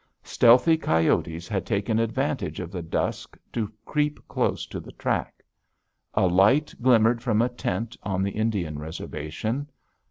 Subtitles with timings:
[0.23, 5.43] Stealthy coyotes had taken advantage of the dusk to creep close to the track.
[6.15, 9.69] A light glimmered from a tent on the Indian reservation.